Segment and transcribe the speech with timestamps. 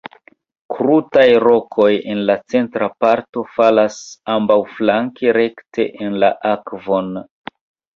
[0.77, 4.01] Krutaj rokoj en la centra parto falas
[4.41, 7.19] ambaŭflanke rekte en la akvon.